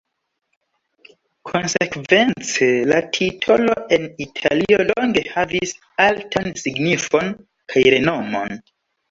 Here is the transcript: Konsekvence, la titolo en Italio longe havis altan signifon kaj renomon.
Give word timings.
Konsekvence, 1.49 2.69
la 2.91 2.97
titolo 3.17 3.75
en 3.99 4.09
Italio 4.25 4.81
longe 4.93 5.25
havis 5.35 5.75
altan 6.09 6.51
signifon 6.65 7.31
kaj 7.77 7.87
renomon. 7.99 8.59